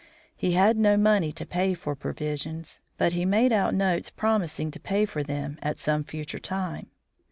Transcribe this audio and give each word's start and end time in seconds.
He 0.35 0.53
had 0.53 0.77
no 0.77 0.97
money 0.97 1.31
to 1.33 1.45
pay 1.45 1.75
for 1.75 1.95
provisions, 1.95 2.81
but 2.97 3.13
he 3.13 3.23
made 3.23 3.53
out 3.53 3.75
notes 3.75 4.09
promising 4.09 4.71
to 4.71 4.79
pay 4.79 5.05
for 5.05 5.21
them 5.21 5.59
at 5.61 5.77
some 5.77 6.03
future 6.03 6.39
time. 6.39 6.87